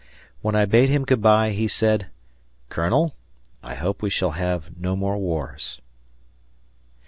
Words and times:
When 0.41 0.55
I 0.55 0.65
bade 0.65 0.89
him 0.89 1.03
good 1.05 1.21
by, 1.21 1.51
he 1.51 1.67
said, 1.67 2.07
"Colonel, 2.69 3.13
I 3.61 3.75
hope 3.75 4.01
we 4.01 4.09
shall 4.09 4.31
have 4.31 4.75
no 4.75 4.95
more 4.95 5.15
wars." 5.19 5.79